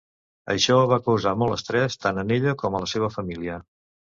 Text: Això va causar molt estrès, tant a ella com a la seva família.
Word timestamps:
Això 0.53 0.77
va 0.91 0.97
causar 1.07 1.33
molt 1.41 1.57
estrès, 1.57 1.99
tant 2.07 2.21
a 2.23 2.25
ella 2.39 2.55
com 2.63 2.79
a 2.79 2.83
la 2.87 2.91
seva 2.97 3.13
família. 3.19 3.61